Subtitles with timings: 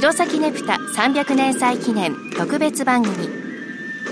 [0.00, 3.28] 弘前ネプタ300年祭記念特別番組。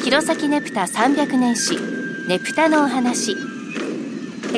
[0.03, 1.79] 弘前ネプタ300年史
[2.27, 3.37] ネプタのお話。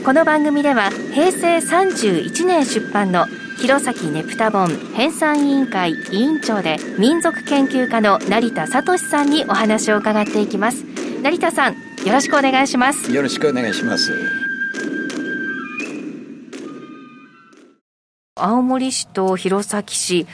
[0.02, 3.26] この番組では平成31年出版の
[3.58, 10.82] 弘前ネプタ本編纂委員会委員長で民族研究家の成田聡さんにお話を伺っていきます。
[11.22, 11.78] 成田さんよ
[12.10, 13.12] ろしくお願いします。
[13.12, 14.14] よろしくお願いします。
[18.34, 20.26] 青森市と弘前市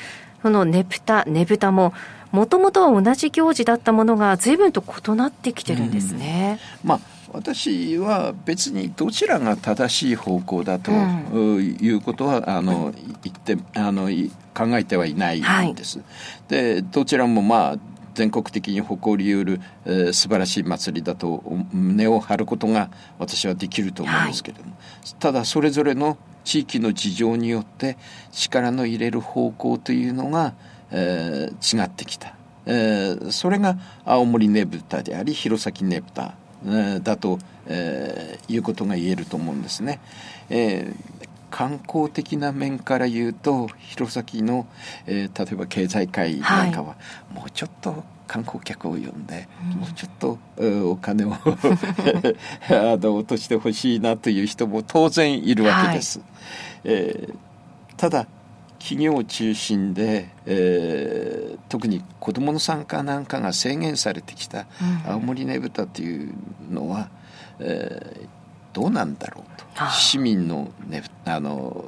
[0.44, 1.94] そのねぷたねぶたも
[2.30, 7.00] もともとは同じ行事だったものが随分と異なってきてるんですね、うん、まあ
[7.32, 14.10] 私は別にどちらが正しい方向だということは、うん、あの言ってあの
[14.54, 16.00] 考えてはいないんです。
[16.00, 17.78] はい、でどちらもまあ
[18.14, 21.42] 全国的に誇りうる、えー、素晴らしい祭りだと
[21.72, 27.96] 胸を張ることが私はできると思うんですけれども、はい、ただそれぞれの地域の事情によって
[28.32, 30.54] 力の入れる方向というのが、
[30.90, 32.34] えー、違ってきた、
[32.66, 36.34] えー、それが青森ねぶたであり弘前ねぶた、
[36.64, 40.00] えー、だと、えー、いうことが言えると思うんですね。
[40.50, 41.13] えー
[41.54, 44.66] 観光的な面から言うと弘前の、
[45.06, 46.96] えー、例えば経済界なんかは、は
[47.30, 50.38] い、もうちょっと観光客を呼んで、うん、もうちょっと
[50.90, 51.38] お金を あ
[52.96, 56.18] の落としてほしいなという人も当然いるわけです。
[56.18, 56.28] はい、
[56.86, 57.34] えー、
[57.98, 58.26] ただ
[58.80, 64.66] 企業中心で、えー、特に子どもの参加なんかが制限されてきた
[65.06, 66.34] 青森ねぶたという
[66.68, 67.10] のは、
[67.60, 68.43] えー、
[68.74, 69.64] どうなんだろうと。
[69.90, 71.86] 市民の,、ね、あの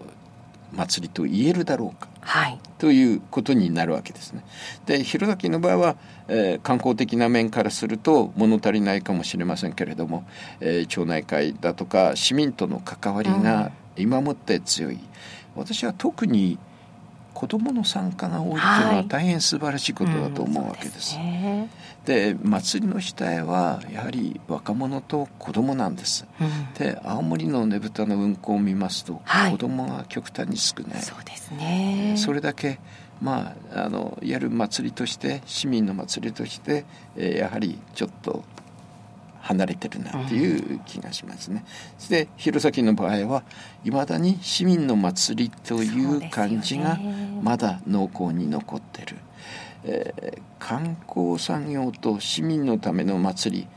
[0.72, 4.42] 祭りと言えるだろうか、はい、ということになるわけですね。
[4.86, 5.96] で弘前の場合は、
[6.28, 10.26] えー、観光的な面からすると物足りないかもしれませんけれども、
[10.60, 15.00] えー、町内会だとか市民との関わりが今もって強い、うん、
[15.54, 16.58] 私は特に
[17.36, 18.62] 子どもの参加が多いというの
[18.96, 21.18] は大変素晴らしいことだと思うわけです。
[22.06, 26.26] で、ね、祭りの主体はやはり若者と子どもなんです。
[26.40, 31.02] うん、で青森のねぶたの運行を見ますと、はい、子どもが極端に少ない。
[31.02, 32.78] そうですねそれだけ
[33.20, 36.84] まあ、あのやる祭りとして市民の祭りとして、
[37.16, 38.44] えー、やはりちょっと
[39.46, 41.64] 離れてるなっていう気がしますね。
[41.98, 43.44] そして弘前の場合は
[43.84, 46.98] いまだに市民の祭りという感じが
[47.42, 49.16] まだ濃厚に残ってる、
[49.84, 53.68] えー、観光産業と市民のための祭り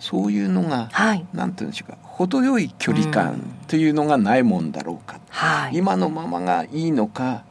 [0.00, 7.44] そういうのが、はい、なんていうんでしょうか程よい距離感というのがないもんだろうか、はい、今のままがいいのか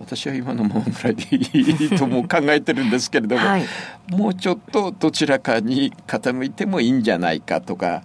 [0.00, 3.66] 私は今のままぐらいでいいとも考えてるんですけれども、はい、
[4.08, 8.02] もうちょっとどちらかに傾いてもいいんじゃないかとか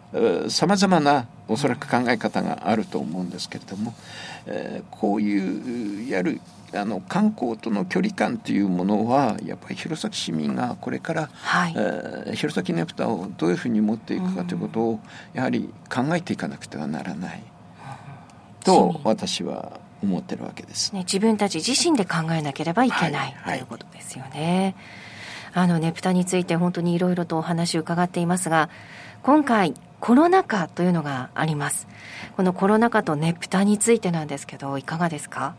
[0.49, 3.93] さまざまなおそらく考え方があると思うんですけれども、
[4.45, 6.41] えー、こういうやる
[6.73, 14.99] あの観光との距離感というものはやっぱり弘前市民がこれから、はい、えー、弘前ねぷたをどういうふうに持っていくかということを
[15.33, 17.43] やはり考えていかなくてはならない、
[18.65, 24.75] と私は思ってるわけです、ね、自分たち自身で考えなければいけない、はい、ということですよね。
[25.53, 28.69] あのねぷたについて本当にいろいろとお話を伺っていますが
[29.23, 31.87] 今回コロナ禍というのがあります。
[32.35, 35.55] このコロナ禍とねぷたについてなんですけどいかがですか、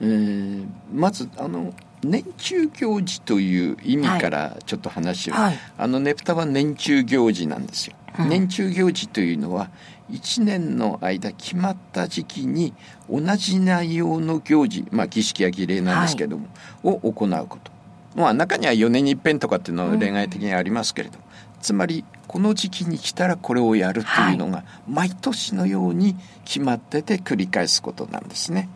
[0.00, 9.70] えー、まずあの年中行事という意味からちょっと話を、はい、あのねぷたは年中行事なんですよ、うん、年中行事というのは
[10.10, 12.74] 1年の間決まった時期に
[13.08, 16.48] 同じ内容の行事、まあ、儀式や儀礼なんですけども、
[16.82, 17.72] はい、を行うこと。
[18.14, 21.22] まあ、中には4年に一遍とかっていうのは例外的にありますけれど、うん、
[21.60, 28.68] つまりこの時期に来たらこれをやるというのが毎年のように決まってて繰り返すことなんですね。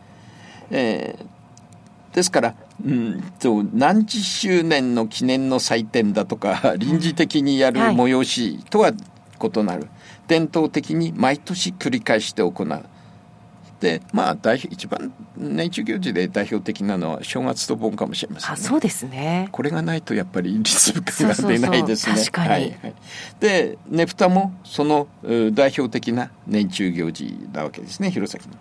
[0.71, 8.93] えー、ですから、うんと何十周年の記念の祭典だとか臨時的にやる催しとは
[9.41, 9.89] 異なる。
[10.27, 12.85] 伝統的に毎年繰り返して行う。
[13.81, 22.95] でまあ代一番年中行事で代表的なのは正月と盆かもしれません、ね、あそうですねこれがないとやっぱりリズム感が出ないですねはいはい、
[23.39, 28.59] でねぷたもその代表的な年中行事なわけですね弘前の。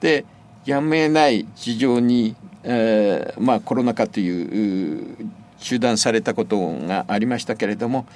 [0.00, 0.24] で
[0.64, 5.28] やめない事情に、えー、まあコロナ禍という
[5.58, 8.06] 中断されたことがありましたけれども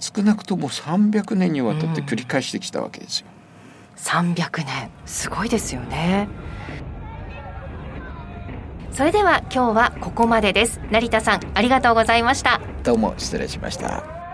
[0.00, 3.26] 少なくとも300年にわたって繰り返してきたわけですよ。
[3.96, 4.90] うん、300年。
[5.06, 6.28] すごいですよね。
[8.92, 10.80] それでは今日はここまでです。
[10.90, 12.60] 成田さんありがとうございました。
[12.82, 14.29] どうも失礼しました